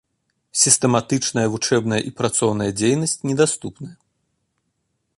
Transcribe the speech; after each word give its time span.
Сістэматычная 0.61 1.43
вучэбная 1.55 2.01
і 2.09 2.15
працоўная 2.21 2.69
дзейнасць 2.81 3.17
недаступная. 3.33 3.95